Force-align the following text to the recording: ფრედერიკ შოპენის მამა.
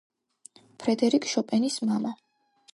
ფრედერიკ 0.85 1.29
შოპენის 1.35 1.81
მამა. 1.91 2.19